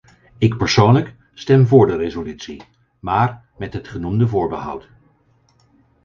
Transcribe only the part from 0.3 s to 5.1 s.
Ik persoonlijk stem voor de resolutie, maar met het genoemde voorbehoud.